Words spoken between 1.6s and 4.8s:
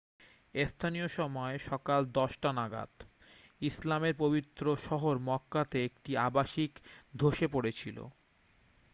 সকাল 10 টা নাগাদ ইসলামের পবিত্র